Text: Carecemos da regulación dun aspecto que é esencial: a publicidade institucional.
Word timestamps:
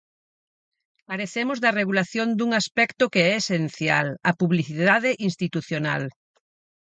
Carecemos 1.07 1.57
da 1.63 1.75
regulación 1.79 2.27
dun 2.37 2.51
aspecto 2.61 3.03
que 3.13 3.21
é 3.29 3.31
esencial: 3.41 4.07
a 4.29 4.31
publicidade 4.41 5.11
institucional. 5.29 6.03